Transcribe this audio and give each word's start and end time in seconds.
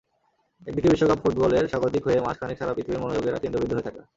একদিকে 0.67 0.91
বিশ্বকাপ 0.93 1.19
ফুটবলের 1.23 1.65
স্বাগতিক 1.71 2.03
হয়ে 2.07 2.23
মাস 2.25 2.35
খানেক 2.39 2.57
সারা 2.59 2.75
পৃথিবীর 2.75 3.01
মনোযোগের 3.03 3.41
কেন্দ্রবিন্দু 3.43 3.75
হয়ে 3.75 3.87
থাকা। 3.87 4.01